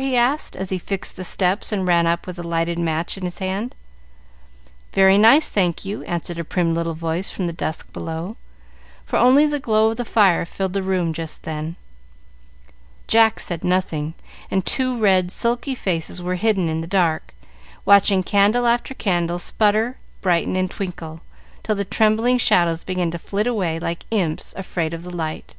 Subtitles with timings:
[0.00, 3.22] he asked, as he fixed the steps and ran up with a lighted match in
[3.22, 3.76] his hand.
[4.92, 8.36] "Very nice, thank you," answered a prim little voice from the dusk below,
[9.06, 11.76] for only the glow of the fire filled the room just then.
[13.06, 14.14] Jack said nothing,
[14.50, 17.32] and two red sulky faces were hidden in the dark,
[17.84, 21.20] watching candle after candle sputter, brighten, and twinkle,
[21.62, 25.54] till the trembling shadows began to flit away like imps afraid of the light.